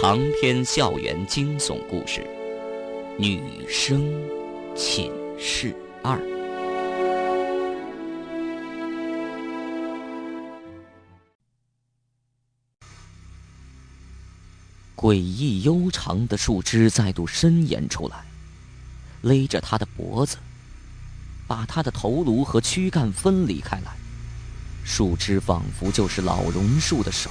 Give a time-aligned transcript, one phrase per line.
[0.00, 2.22] 长篇校园惊悚故事，
[3.18, 4.10] 《女生
[4.74, 6.16] 寝室二》。
[14.96, 18.24] 诡异悠长的树枝再度伸延出来，
[19.20, 20.38] 勒着他的脖子，
[21.46, 23.94] 把他的头颅和躯干分离开来。
[24.82, 27.30] 树枝仿佛就是老榕树的手。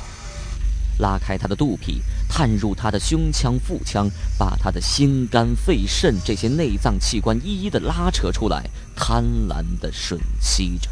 [0.99, 10.89] 拉开他的肚皮，探入他的胸腔、腹腔，把他的心、肝、肺、肾这些内脏器官一一的拉扯出来，贪婪的吮吸着。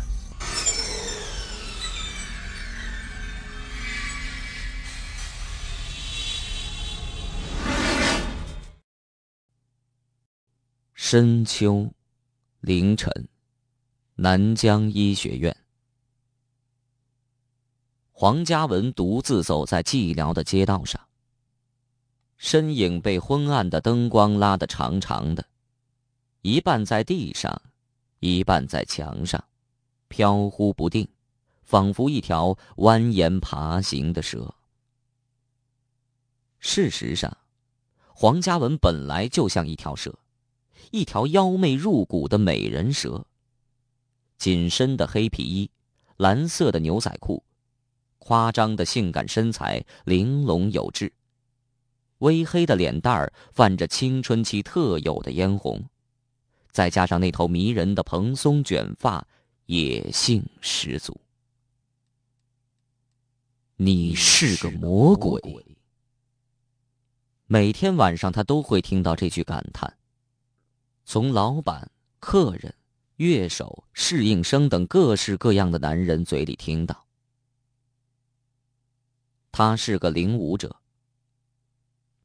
[10.93, 11.93] 深秋，
[12.59, 13.29] 凌晨，
[14.15, 15.55] 南疆医学院。
[18.19, 20.99] 黄嘉文独自走在寂寥的街道上，
[22.35, 25.45] 身影被昏暗的灯光拉得长长的，
[26.41, 27.61] 一半在地上，
[28.19, 29.43] 一半在墙上，
[30.07, 31.07] 飘忽不定，
[31.61, 34.51] 仿佛一条蜿蜒爬行的蛇。
[36.57, 37.37] 事实上，
[38.15, 40.17] 黄嘉文本来就像一条蛇，
[40.89, 43.27] 一条妖媚入骨的美人蛇。
[44.39, 45.69] 紧身的黑皮衣，
[46.15, 47.43] 蓝色的牛仔裤。
[48.27, 51.13] 夸张的性感身材，玲珑有致。
[52.17, 55.81] 微黑的脸蛋儿泛着青春期特有的嫣红，
[56.69, 59.25] 再加上那头迷人的蓬松卷发，
[59.67, 61.17] 野性十足。
[63.77, 65.41] 你是个魔鬼。
[67.45, 69.95] 每天晚上，他都会听到这句感叹，
[71.05, 71.89] 从老板、
[72.19, 72.75] 客人、
[73.15, 77.06] 乐手、侍应生等各式各样的男人嘴里听到。
[79.57, 80.75] 他是个领舞者。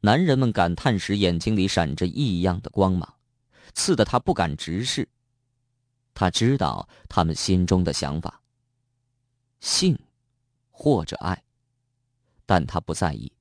[0.02, 3.14] 男人们感叹时，眼睛里闪着异样的光芒，
[3.73, 5.08] 刺得他不敢直视。
[6.12, 8.42] 他知道他们心中的想法：
[9.61, 9.98] 性，
[10.70, 11.42] 或者爱，
[12.45, 13.33] 但他不在意。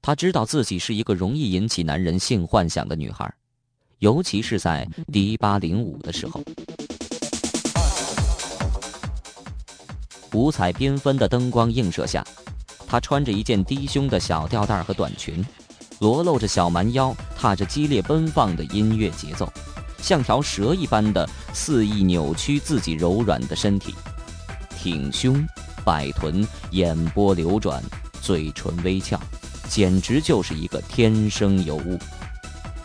[0.00, 3.30] 他知道自己是一个容易引起男人性幻想的女孩，
[3.98, 6.42] 尤其是在迪巴领舞的时候。
[10.32, 12.24] 五彩缤纷的灯光映射下，
[12.86, 15.44] 她穿着一件低胸的小吊带和短裙，
[16.00, 19.50] 裸露着小蛮腰，踏着激烈奔放的音乐节奏，
[19.98, 23.94] 像条蛇一般的肆意扭曲自己柔软的身体，
[24.78, 25.46] 挺胸、
[25.84, 27.82] 摆臀、眼波流转、
[28.20, 29.20] 嘴唇微翘，
[29.68, 31.98] 简直就是一个天生尤物。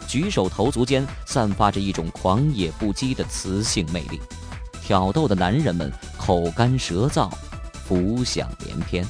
[0.06, 4.20] 举手投足间散发着一种狂野不羁的雌性魅力。
[4.82, 5.92] 挑逗的男人们
[6.28, 7.34] 口干舌燥，
[7.72, 9.02] 浮想联翩。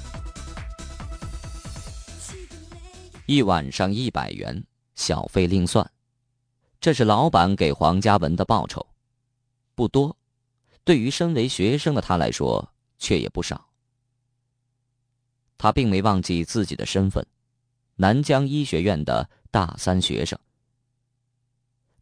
[3.25, 4.63] 一晚上一百元，
[4.93, 5.91] 小费另算。
[6.79, 8.85] 这是老板给黄嘉文的报酬，
[9.73, 10.15] 不多，
[10.83, 13.67] 对于身为学生的他来说，却也不少。
[15.57, 17.25] 他并没忘记自己的身份，
[17.95, 20.37] 南疆医学院的大三学生。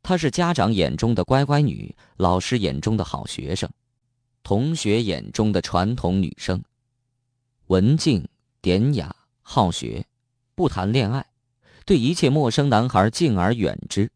[0.04, 3.72] 他是家长眼中的乖乖女，老师眼中的好学生，
[4.46, 6.64] 同学眼中的传统女生，
[7.66, 8.30] 文静
[8.62, 10.06] 典雅好学，
[10.54, 11.26] 不谈恋爱，
[11.84, 14.08] 对一切陌生男孩敬而远之。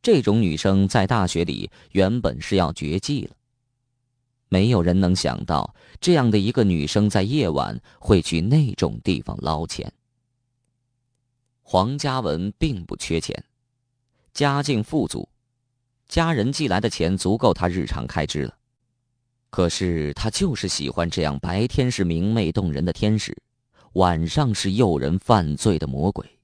[0.00, 3.36] 这种女生在大学里原本是要绝迹了。
[4.48, 9.92] 没有人能想到，这样的一个女生在夜晚会去那种地方捞钱。
[11.60, 13.44] 黄嘉文并不缺钱。
[14.32, 15.28] 家境富足，
[16.08, 18.56] 家人寄来的钱足够他日常开支了。
[19.50, 23.36] 可是他就是喜欢这样白天是明媚动人的天使，
[23.94, 26.38] 晚上是诱人犯罪的魔鬼。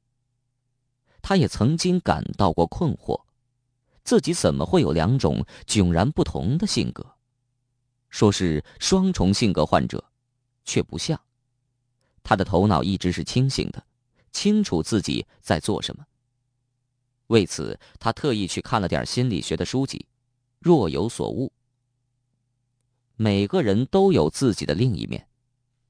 [1.21, 3.23] 他也曾经感到过困惑，
[4.03, 7.07] 自己怎么会有两种迥然不同的性格？
[8.09, 10.03] 说是双重性格患者，
[10.65, 11.21] 却不像。
[12.23, 13.85] 他的头脑一直是清醒的，
[14.33, 16.05] 清楚自己在做什么。
[17.29, 20.07] 为此，他特意去看了点心理学的书籍，
[20.61, 21.53] 若有所悟。
[23.23, 25.25] 每个人都有自己的另一面，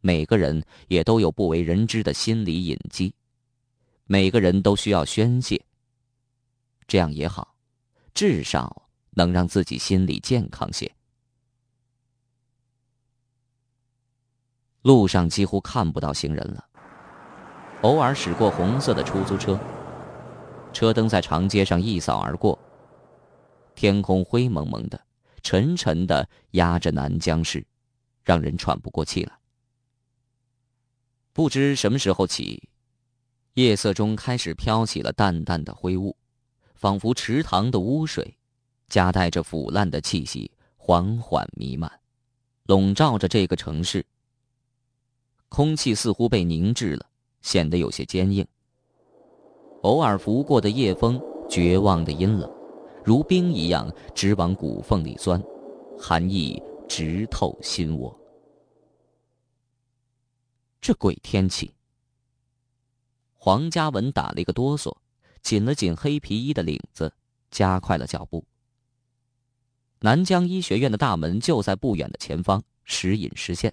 [0.03, 3.15] 每个人也都有不为人知的心理隐疾，
[4.05, 5.65] 每个人都需要宣泄。
[6.87, 7.55] 这样也好，
[8.13, 8.83] 至少
[9.13, 10.93] 能让自己心理健康些。
[14.83, 16.63] 路上几乎看不到行人了，
[17.81, 19.59] 偶尔驶过红色的出租车。
[20.75, 22.59] 车灯在长街上一扫而过，
[23.75, 25.03] 天空灰蒙蒙的，
[25.43, 27.67] 沉沉的压着南疆市，
[28.23, 29.39] 让人喘不过气来。
[31.33, 32.69] 不知什么时候起，
[33.55, 36.17] 夜色中开始飘起了淡淡的灰雾，
[36.75, 38.37] 仿佛池塘的污水，
[38.89, 41.91] 夹带着腐烂的气息，缓缓弥漫，
[42.65, 44.05] 笼罩着这个城市。
[45.49, 47.07] 空气似乎被凝滞了，
[47.41, 48.47] 显得有些坚硬。
[49.83, 52.51] 偶尔拂过的夜风，绝望的阴冷，
[53.05, 55.43] 如冰一样直往骨缝里钻，
[55.99, 58.17] 寒意直透心窝。
[60.81, 61.75] 这鬼天气！
[63.35, 64.97] 黄嘉文打了一个哆嗦，
[65.43, 67.13] 紧了紧黑皮衣的领子，
[67.51, 68.45] 加快了脚步。
[70.01, 73.73] 南疆医学院的大门就在不远的前方，时隐时现，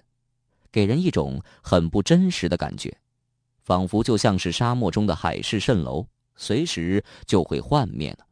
[0.72, 2.96] 给人一种很不真实的感觉，
[3.62, 6.06] 仿佛就像是沙漠中的海市蜃楼，
[6.36, 8.26] 随时就会幻灭了。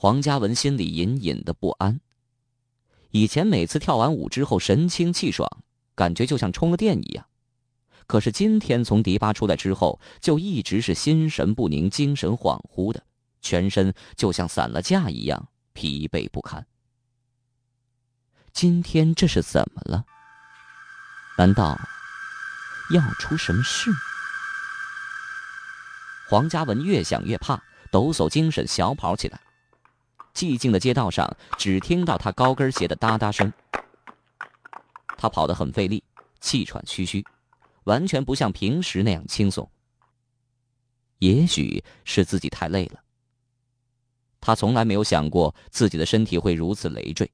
[0.00, 1.98] 黄嘉文心里隐隐的不安。
[3.10, 5.50] 以前每次跳完舞之后，神清气爽。
[5.96, 7.26] 感觉就像充了电一样，
[8.06, 13.02] 可是今天从迪吧出来之后，就一直是心神不宁、精神恍惚的，
[13.40, 16.64] 全身就像散了架一样，疲惫不堪。
[18.52, 20.04] 今天这是怎么了？
[21.36, 21.76] 难道
[22.94, 23.90] 要出什么事？
[26.30, 27.60] 黄嘉文越想越怕，
[27.90, 29.40] 抖擞精神，小跑起来。
[30.38, 33.52] 寂静的街道上，只听到他高跟鞋的哒哒声。
[35.16, 36.00] 他跑得很费力，
[36.38, 37.26] 气喘吁吁，
[37.82, 39.68] 完全不像平时那样轻松。
[41.18, 43.02] 也许是自己太累了。
[44.40, 47.28] 他从来没有想过自己的身体会如此累赘，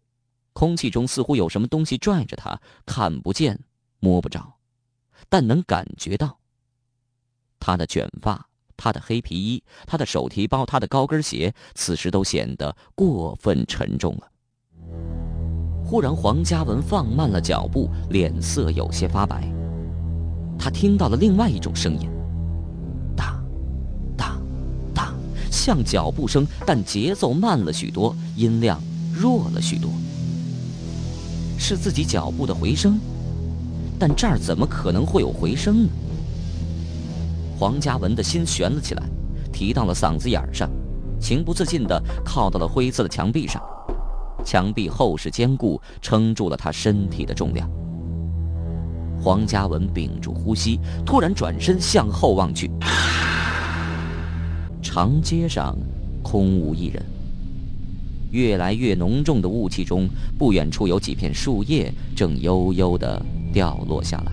[0.55, 3.63] 空气中似乎有什么东西拽着他，看不见，
[3.99, 4.59] 摸不着，
[5.29, 6.39] 但能感觉到。
[7.61, 14.29] 他的卷发，他的黑皮衣，他的手提包，他的高跟鞋，此时都显得过分沉重了。
[15.85, 19.49] 忽然，黄嘉文放慢了脚步，脸色有些发白。
[20.59, 22.09] 他听到了另外一种声音，
[23.17, 23.39] 哒，
[24.17, 24.41] 哒，
[24.95, 25.15] 哒，
[25.51, 28.81] 像脚步声，但节奏慢了许多，音量
[29.13, 29.91] 弱了许多。
[31.59, 32.99] 是自己脚步的回声，
[33.99, 35.91] 但这儿怎么可能会有回声呢？
[37.59, 39.03] 黄嘉文的心悬了起来，
[39.53, 40.69] 提到了嗓子眼上，
[41.21, 43.63] 情不自禁地靠到了灰色的墙壁上。
[44.45, 47.71] 墙壁厚实坚固，撑住了他身体的重量。
[49.23, 52.71] 黄嘉文屏住呼吸，突然转身向后望去。
[54.83, 55.75] 长街上
[56.23, 57.03] 空无一人。
[58.33, 64.33] 越来越浓重的雾气中，不远处有几片树叶正悠悠地掉落下来。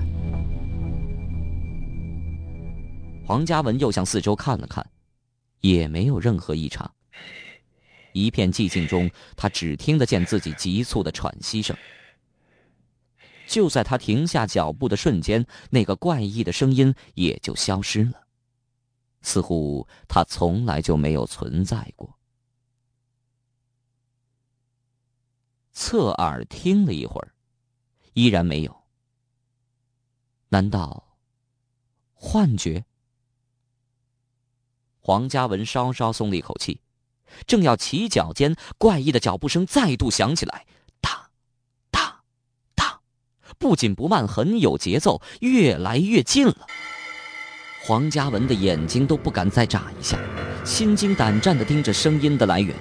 [3.32, 4.86] 黄嘉文又向四周看了看，
[5.62, 6.94] 也没有任何异常。
[8.12, 11.74] 一片寂静中，他只听得见自己急促的喘息声。
[13.48, 18.22] 就在他停下脚步的瞬间，那个怪异的声音也就消失了，
[19.22, 22.20] 似乎他从来就没有存在过。
[25.72, 27.34] 侧耳听了一会儿，
[28.12, 28.84] 依然没有。
[30.50, 31.18] 难道
[32.14, 32.84] 幻觉？
[35.02, 36.80] 黄嘉文稍稍松了一口气。
[37.48, 40.66] 正要起脚间，怪异的脚步声再度响起来，
[41.00, 41.30] 哒，
[41.90, 42.22] 哒，
[42.76, 43.00] 哒，
[43.58, 46.68] 不紧不慢，很有节奏，越来越近了。
[47.84, 50.20] 黄嘉文的眼睛都不敢再眨一下，
[50.66, 52.76] 心惊胆战地盯着声音的来源。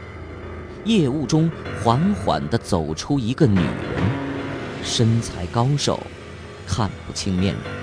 [0.84, 1.50] 夜雾中
[1.82, 6.00] 缓缓地走出一个女人，身材高瘦，
[6.66, 7.79] 看不清面容。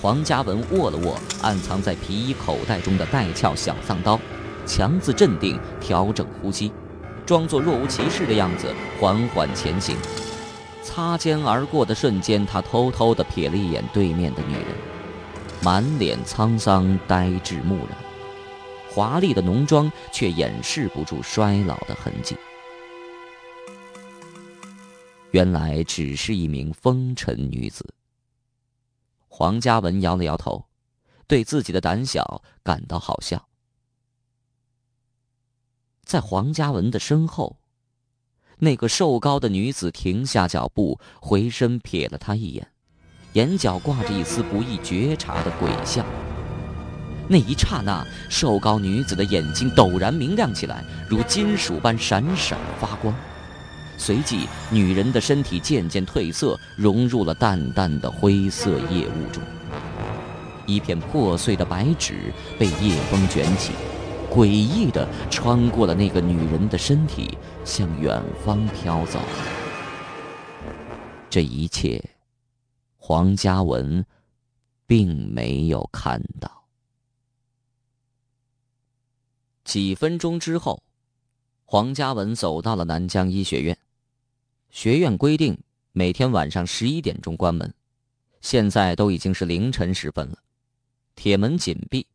[0.00, 4.18] 黄嘉文握了握暗藏在皮衣口袋中的带鞘小藏刀。
[4.64, 6.70] 强自镇定，调整呼吸，
[7.24, 9.96] 装作若无其事的样子，缓缓前行。
[10.82, 14.64] 擦肩而过的瞬间，他偷偷地瞥了一眼对面的女人，
[15.62, 17.96] 满脸沧桑，呆滞木然，
[18.90, 22.36] 华丽的浓妆却掩饰不住衰老的痕迹。
[25.30, 27.84] 原来只是一名风尘女子。
[29.28, 30.66] 黄嘉文摇了摇头，
[31.26, 33.48] 对自己的胆小感到好笑。
[36.02, 37.58] 在黄嘉文的身后，
[38.58, 42.72] 那个瘦高的女子停下脚步，回身瞥了他一眼，
[43.34, 46.04] 眼角挂着一丝不易觉察的鬼笑。
[47.28, 53.14] 那一刹那，瘦高女子的眼睛陡然明亮起来，如金属般闪闪发光。
[53.98, 59.42] 随即，女人的身体渐渐褪色，融入了淡淡的灰色夜雾中。
[60.66, 63.72] 一片破碎的白纸被夜风卷起。
[64.30, 69.18] 诡异的穿过了那个女人的身体，向远方飘走。
[71.30, 72.02] 这一切，
[72.98, 74.04] 黄嘉文
[74.86, 76.62] 并没有看到。
[79.64, 80.82] 几分钟之后，
[81.64, 83.76] 黄嘉文走到了南疆医学院。
[84.70, 85.58] 学院规定
[85.92, 87.72] 每天晚上十一点钟关门，
[88.40, 90.38] 现在都已经是凌晨时分了，
[91.16, 92.06] 铁门紧闭，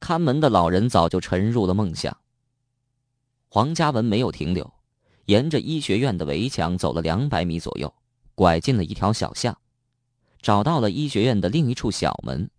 [0.00, 2.14] 看门的老人早就沉入了梦乡。
[3.48, 4.70] 黄嘉文没有停留，
[5.26, 7.92] 沿着医学院的围墙走了两百米左右，
[8.34, 9.56] 拐进了一条小巷，
[10.42, 12.50] 找到了医学院的另一处小门。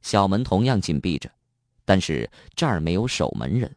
[0.00, 1.30] 小门同样紧闭着，
[1.84, 3.76] 但是这儿没有守门人。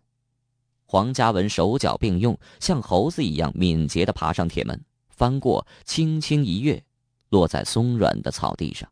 [0.93, 6.83] 黄嘉文手脚并用，像猴子一样敏捷地爬上铁门，翻过，轻轻一跃，
[7.29, 8.87] 落在松软的草地上。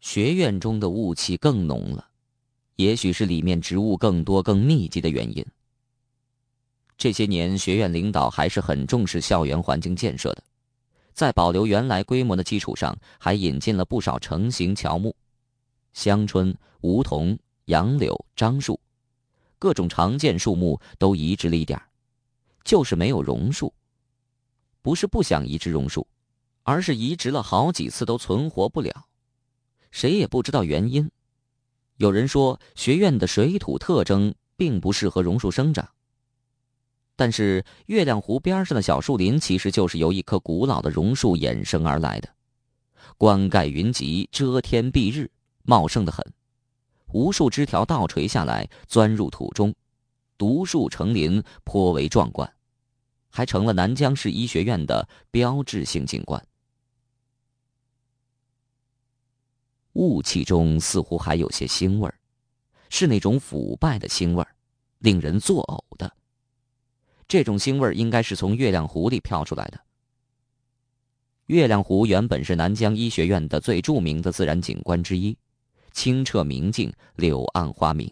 [0.00, 2.08] 学院中的雾气更浓了。
[2.74, 5.46] 也许是里面植物更多、更密集的原因。
[6.98, 10.42] 这些年，学院领导还是很重视校园环境建设的，
[11.14, 15.14] 在保留原来规模的基础上，还引进了不少成型乔木、
[15.92, 18.80] 香椿、梧桐、杨柳、樟树，
[19.60, 21.80] 各种常见树木都移植了一点
[22.64, 23.72] 就是没有榕树。
[24.82, 26.08] 不是不想移植榕树，
[26.62, 29.06] 而是移植了好几次都存活不了，
[29.90, 31.10] 谁也不知道原因。
[31.98, 35.86] 有人说，学院的水土特征并不适合榕树生长。
[37.14, 42.30] 但是，月亮湖边上的小树林其实就是由一棵古老的榕树衍生而来的，
[43.18, 45.30] 冠盖云集，遮天蔽日，
[45.64, 46.24] 茂盛的很。
[47.12, 49.74] 无数枝条倒垂下来，钻入土中，
[50.38, 52.50] 独树成林，颇为壮观，
[53.28, 56.42] 还成了南江市医学院的标志性景观。
[59.94, 62.14] 雾气中似乎还有些腥味儿，
[62.88, 64.54] 是那种腐败的腥味儿，
[64.98, 66.10] 令人作呕的。
[67.26, 69.80] 这种腥味儿应该是从月亮湖里飘出来的。
[71.46, 75.36] 月亮湖原本是南疆医学院的最著名的自然景观之一，
[75.92, 78.10] 清澈明净，柳暗花明。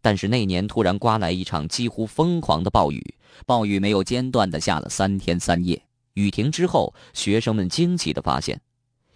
[0.00, 3.14] 但是那年突然刮来一场几乎疯狂的暴雨，
[3.46, 5.80] 暴雨没有间断的下了三天三夜。
[6.14, 8.60] 雨停之后，学生们惊奇的发现。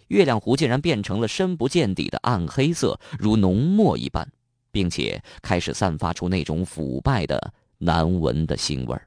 [0.07, 4.31] 月亮湖竟然变成了深不见底的暗黑色，如浓墨一般，
[4.71, 9.05] 并且开始散发出那种腐败的难闻的腥味儿。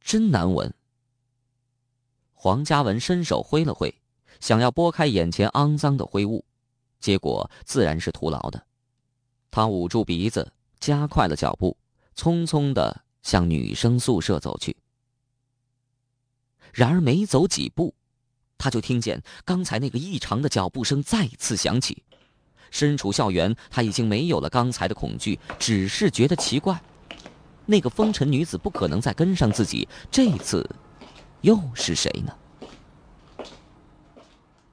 [0.00, 0.72] 真难闻！
[2.32, 3.92] 黄嘉文伸手挥了挥，
[4.38, 6.44] 想要拨开眼前肮脏的灰雾，
[7.06, 8.60] 结果自然是徒劳的。
[9.48, 11.76] 他捂住鼻子，加快了脚步，
[12.16, 14.76] 匆匆的向女生宿舍走去。
[16.72, 17.94] 然而没走几步。
[18.58, 22.02] 他就听见刚才那个异常的脚步声再次响起。
[22.72, 26.82] 身处校园，他已经没有了刚才的恐惧，只是觉得奇怪：
[27.66, 30.68] 那个风尘女子不可能再跟上自己，这次
[31.42, 32.36] 又是谁呢？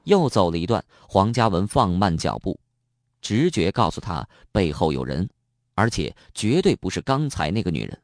[0.04, 2.58] 又走了一段，黄嘉文放慢脚步，
[3.20, 5.28] 直觉告诉他背后有人，
[5.74, 7.98] 而且绝对不是刚才那个女人。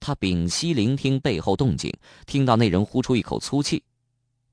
[0.00, 1.92] 他屏息聆听背后动静，
[2.26, 3.82] 听到那人呼出一口粗气。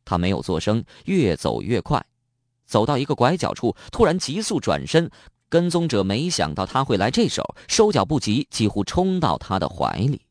[0.06, 2.04] 他没有作声，越走越快，
[2.66, 5.10] 走到一个拐角处，突然急速转身。
[5.50, 10.22] 跟踪者没想到他会来这手，收脚不及，几乎冲到他的怀里。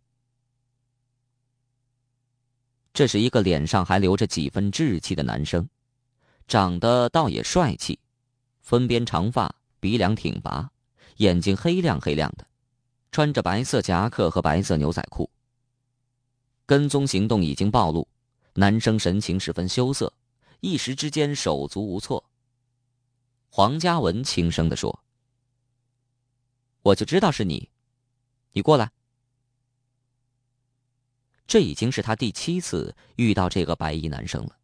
[2.93, 5.69] 这是一个脸上还留着几分稚气的男生，
[6.49, 7.99] 长得倒也帅气，
[8.61, 10.71] 分边长发，鼻梁挺拔，
[11.17, 12.47] 眼睛黑亮黑亮的。
[13.13, 15.29] 穿着白色夹克和白色牛仔裤。
[16.67, 18.07] 跟踪行动已经暴露，
[18.55, 20.13] 男生神情十分羞涩，
[20.61, 22.25] 一时之间手足无措。
[23.49, 25.03] 黄嘉文轻声地说
[26.83, 27.69] ：“我就知道是你，
[28.53, 28.93] 你过来。”
[31.51, 34.57] 这已经是他第七次遇到这个白衣男生了。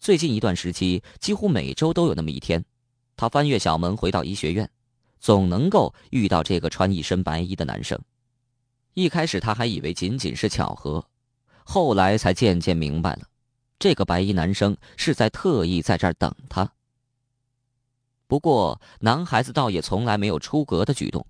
[0.00, 2.64] 最近一段时期，几乎每周都有那么一天，
[3.16, 4.68] 他翻越小门回到医学院。
[5.20, 7.96] 总能够遇到这个穿一身白衣的男生。
[8.94, 11.04] 一开始他还以为仅仅是巧合，
[11.62, 13.28] 后来才渐渐明白了，
[13.78, 16.72] 这个白衣男生是在特意在这儿等他。
[18.26, 21.24] 不过男孩子倒也从来没有出格的举动，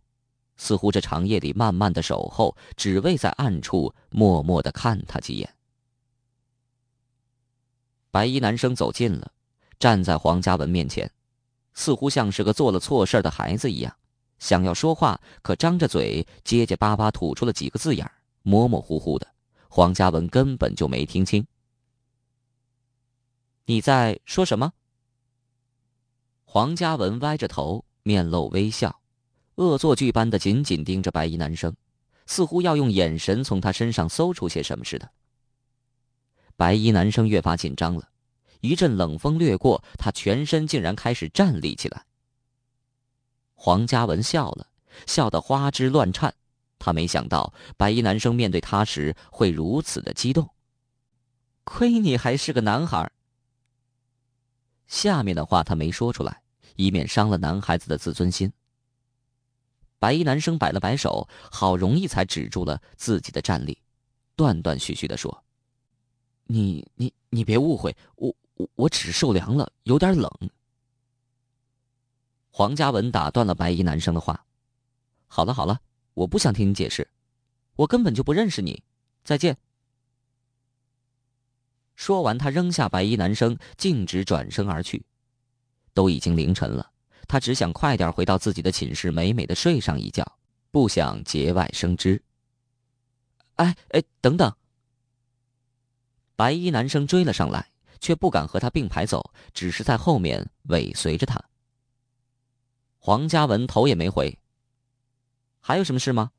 [0.59, 5.55] 似乎这长夜里慢慢的守候，只为在暗处默默的看他几眼。
[8.11, 9.33] 白衣男生走近了，
[9.79, 11.11] 站在黄嘉文面前。
[11.75, 13.97] 似乎像是个做了错事的孩子一样，
[14.41, 18.11] 想要说话，可张着嘴结结巴巴吐出了几个字眼
[18.43, 19.27] 模模糊糊的。
[19.69, 21.47] 黄嘉文根本就没听清。
[23.67, 24.73] 你在说什么？
[26.45, 28.99] 黄嘉文歪着头，面露微笑，
[29.59, 31.75] 恶作剧般的紧紧盯着白衣男生，
[32.27, 35.11] 似乎要用眼神从他身上搜出些什么似的。
[36.57, 38.09] 白衣男生越发紧张了，
[38.61, 42.05] 一阵冷风掠过，他全身竟然开始站立起来。
[43.55, 44.69] 黄嘉文笑了，
[45.07, 46.33] 笑得花枝乱颤。
[46.79, 50.49] 他没想到白衣男生面对他时会如此的激动。
[51.65, 53.11] 亏你还是个男孩。
[54.87, 56.43] 下面的话他没说出来，
[56.77, 58.53] 以免伤了男孩子的自尊心。
[59.99, 63.77] 白衣男生摆了摆手，好容易才止住了自己的站立，
[64.37, 65.45] 断断续续的说
[66.47, 70.31] ：“你你你别误会，我我我只是受凉了，有点冷。”
[72.51, 74.45] 黄嘉文打断了白衣男生的话
[75.27, 75.81] ：“好了好了，
[76.15, 77.09] 我不想听你解释，
[77.77, 78.83] 我根本就不认识你，
[79.25, 79.57] 再见。”
[81.95, 85.05] 说完，他扔下白衣男生，径直转身而去。
[85.95, 86.93] 都已经凌晨了，
[87.29, 90.27] 他只想快点回到自己的寝室，美美的睡上一觉，
[90.71, 92.21] 不想节外生枝。
[93.57, 94.53] 哎哎，等等！
[96.35, 97.71] 白衣男生追了上来，
[98.01, 101.39] 却不敢和他并排走，只是在后面尾随着他。
[102.99, 104.37] 黄嘉文头也没回。
[105.61, 106.31] 还有什么事吗？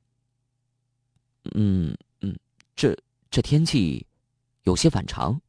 [1.56, 2.38] 嗯嗯，
[2.76, 2.98] 这
[3.30, 4.08] 这天气
[4.64, 5.40] 有些反常。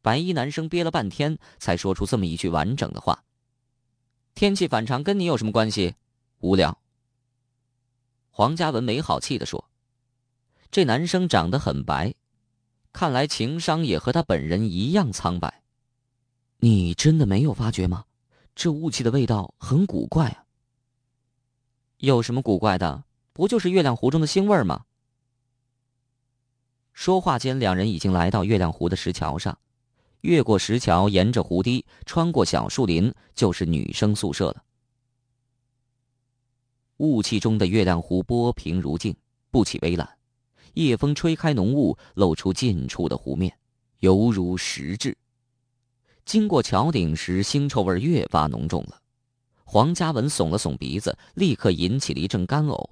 [0.00, 3.24] 白衣男生憋了半天，才说出这么一句完整的话
[4.34, 5.94] ：“天气反常跟你有什么关系？
[6.40, 6.78] 无聊。”
[8.30, 9.68] 黄嘉文没好气的说
[10.70, 12.14] ：“这男生长得很白，
[12.92, 15.62] 看来情商也和他本人一样苍白。
[16.58, 18.04] 你真的没有发觉吗？”
[18.54, 20.44] 这雾气的味道很古怪啊。
[21.98, 23.04] 有什么古怪的？
[23.32, 24.84] 不就是月亮湖中的腥味吗？
[26.92, 29.58] 说话间，两人已经来到月亮湖的石桥上，
[30.22, 34.62] 越过石桥，沿着湖堤，穿过小树林，就是女生宿舍了。
[36.98, 39.14] 雾气中的月亮湖波平如镜，
[39.50, 40.08] 不起微澜，
[40.74, 43.52] 夜风吹开浓雾，露出近处的湖面，
[43.98, 45.16] 犹如实质。
[46.24, 49.02] 经过桥顶时，腥臭味越发浓重了。
[49.64, 52.88] 黄嘉文耸了耸鼻子，立刻引起了一阵干呕。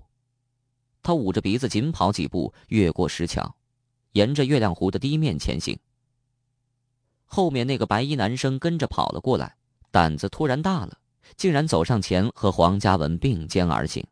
[1.00, 3.54] 他捂着鼻子，紧跑几步，越过石桥，
[4.14, 5.78] 沿着月亮湖的堤面前行。
[7.32, 9.54] 后面那个白衣男生跟着跑了过来，
[9.92, 10.98] 胆子突然大了，
[11.36, 14.04] 竟然走上前和黄嘉文并肩而行。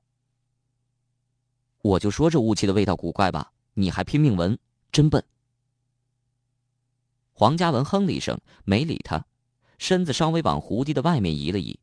[1.83, 4.57] 我就说这雾气的味道古怪吧，你还拼命闻，
[4.92, 5.24] 真笨。
[7.33, 9.26] 黄嘉文哼了一声，没理他，
[9.78, 11.76] 身子稍微往湖堤的外面移了移。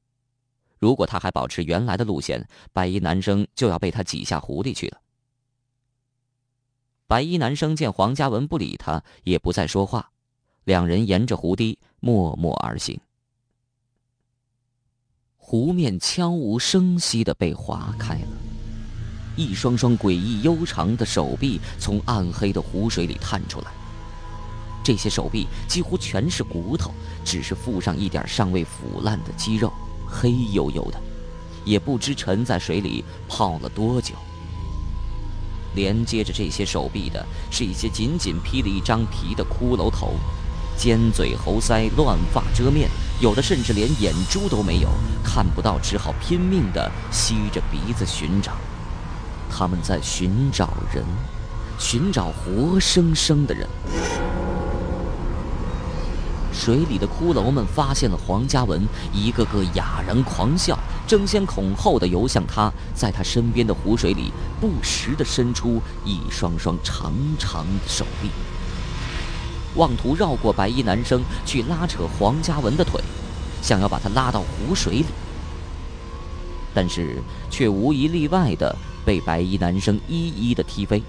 [0.79, 5.01] 如果他还保持原来的路线，白衣男生就要被他挤下湖里去了。
[7.07, 10.13] 白衣男生见黄嘉文不理他，也不再说话，
[10.65, 12.99] 两人沿着湖堤默默而行。
[15.37, 18.27] 湖面悄无声息的被划开了，
[19.35, 23.67] 一双双诡异悠长的手臂从暗黑的湖水里探出来。
[24.83, 26.91] 这些手臂几乎全是骨头，
[27.23, 29.71] 只是附上一点尚未腐烂的肌肉，
[30.07, 30.99] 黑黝黝的，
[31.63, 34.15] 也不知沉在水里泡了多久。
[35.75, 40.13] 连接着这些手臂的是一些紧紧披了一张皮的骷髅头，
[40.77, 44.89] 尖嘴猴腮，乱发遮面，有的甚至连眼珠都没有，
[45.23, 48.53] 看不到，只好拼命地吸着鼻子寻找。
[49.49, 51.03] 他们在寻找人，
[51.79, 53.67] 寻找活生生的人。
[56.51, 58.81] 水里的骷髅们发现了黄嘉文，
[59.13, 68.29] 一个个哑然狂笑，争先恐后的游向他，在他身边的湖水里不时的伸出一双双长长的手臂，
[69.75, 73.01] 妄图绕过白衣男生去拉扯黄嘉文的腿，
[73.61, 75.05] 想要把他拉到湖水里，
[76.73, 81.01] 但是却无一例外的被白衣男生一一的踢飞。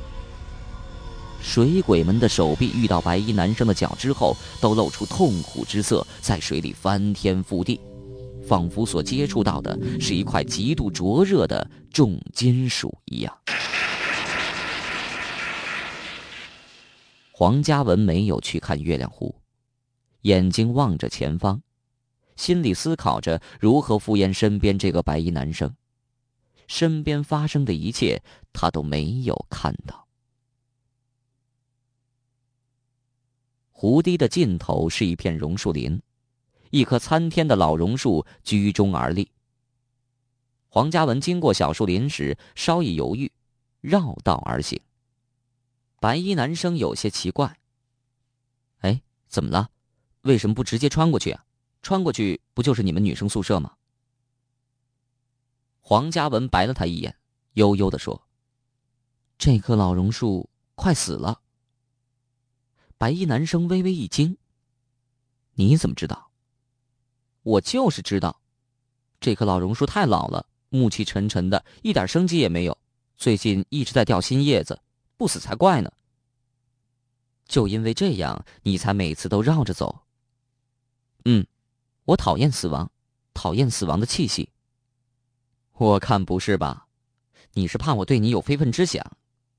[1.40, 7.80] 水鬼们的手臂遇到白衣男生的脚之后，都露出痛苦之色，在水里翻天覆地，
[8.48, 13.32] 仿佛所接触到的是一块极度灼热的重金属一样。
[17.38, 19.42] 黄嘉文没有去看月亮湖，
[20.22, 21.60] 眼睛望着前方，
[22.34, 25.76] 心里思考着如何敷衍身边这个白衣男生。
[26.66, 28.22] 身边发生的一切，
[28.54, 30.08] 他都没有看到。
[33.70, 36.00] 湖堤的尽头是一片榕树林，
[36.70, 39.30] 一棵参天的老榕树居中而立。
[40.68, 43.30] 黄嘉文经过小树林时稍一犹豫，
[43.82, 44.80] 绕道而行。
[45.98, 47.58] 白衣男生有些奇怪
[48.80, 49.70] ：“哎，怎么了？
[50.22, 51.44] 为什么不直接穿过去啊？
[51.82, 53.74] 穿过去不就是你们女生宿舍吗？”
[55.80, 57.16] 黄嘉文白了他一眼，
[57.52, 58.26] 悠悠的说
[59.38, 61.40] ：“这棵老榕树快死了。”
[62.98, 64.36] 白衣男生微微一惊
[65.54, 66.30] ：“你怎么知道
[67.44, 68.42] ？”“我就是知道，
[69.20, 72.76] 这棵老榕树太老了，木气沉沉的，一点生机也没有。
[73.16, 74.80] 最近一直在掉新叶子，
[75.16, 75.90] 不死才怪呢。
[77.46, 80.02] 就因为这样，你才每次都绕着走。
[81.24, 81.46] ”“嗯，
[82.04, 82.90] 我讨厌死亡，
[83.34, 84.50] 讨厌死亡的气息。
[85.78, 86.88] ”“我看不是吧？
[87.52, 89.04] 你是怕我对你有非分之想，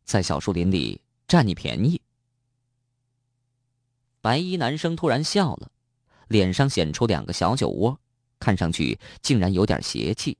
[0.04, 2.02] 在小树林里占你便宜。”
[4.22, 5.72] 白衣男生突然笑了，
[6.28, 7.98] 脸上显出两个小酒窝，
[8.40, 10.38] 看上去竟然有点邪气，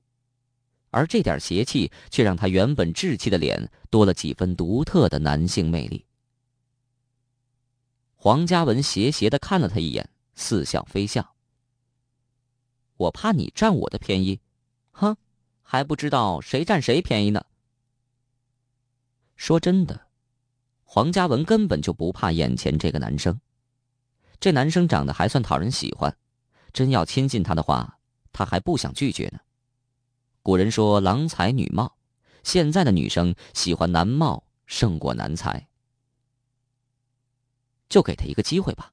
[0.90, 6.04] 而这点邪气却让他原本稚气的脸多了几分独特的男性魅力。
[8.16, 11.34] 黄嘉文斜斜的看了他一眼，似笑非笑
[12.96, 14.40] ：“我怕你占我的便宜，
[14.90, 15.16] 哼，
[15.62, 17.44] 还不知道谁占谁便宜呢。”
[19.36, 20.08] 说真的，
[20.82, 23.40] 黄嘉文根本就不怕眼前这个男生。
[24.40, 26.16] 这男生长得还算讨人喜欢，
[26.72, 27.98] 真要亲近他的话，
[28.32, 29.38] 他还不想拒绝呢。
[30.42, 31.97] 古人说“郎才女貌”，
[32.42, 35.68] 现在的女生喜欢男貌胜过男才，
[37.88, 38.92] 就给他一个机会吧。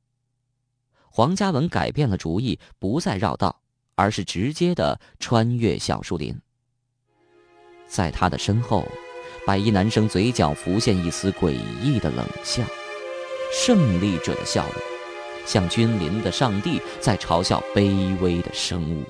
[1.09, 3.61] 黄嘉文改变了主意，不再绕道，
[3.95, 6.39] 而是直接的穿越小树林。
[7.87, 8.85] 在他的身后，
[9.45, 12.63] 白衣男生嘴角浮现一丝诡异的冷笑，
[13.53, 14.75] 胜利者的笑容。
[15.45, 19.03] 像君临的上帝在嘲笑卑微的生物。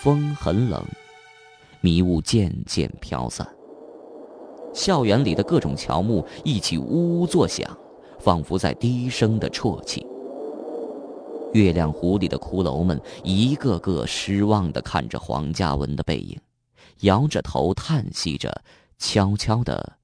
[0.00, 0.82] 风很冷，
[1.80, 3.46] 迷雾渐渐飘散。
[4.72, 7.76] 校园里的各种乔木一起呜呜作响，
[8.18, 10.06] 仿佛在低声的啜泣。
[11.52, 16.38] 月亮湖里的骷髅们一个个失望的看着黄嘉文的背影，
[17.00, 18.62] 摇着头叹息着，
[18.98, 19.96] 悄悄的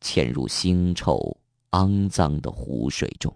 [0.00, 1.36] 潜入腥臭。
[1.74, 3.34] 肮脏的湖水中。